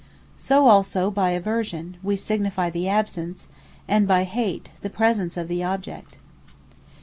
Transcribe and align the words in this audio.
So 0.39 0.67
also 0.67 1.11
by 1.11 1.29
Aversion, 1.39 1.97
we 2.01 2.15
signifie 2.15 2.71
the 2.71 2.89
Absence; 2.89 3.47
and 3.87 4.07
by 4.07 4.23
Hate, 4.23 4.69
the 4.81 4.89
Presence 4.89 5.37
of 5.37 5.47
the 5.47 5.63
Object. 5.63 6.17